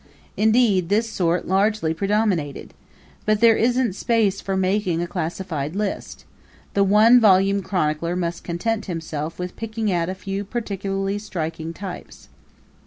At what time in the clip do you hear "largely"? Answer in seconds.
1.47-1.93